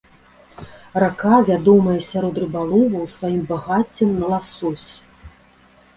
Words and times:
Рака 1.03 1.35
вядомая 1.49 1.99
сярод 2.11 2.35
рыбаловаў 2.43 3.03
сваім 3.19 3.41
багаццем 3.53 4.09
на 4.23 4.35
ласось. 4.37 4.89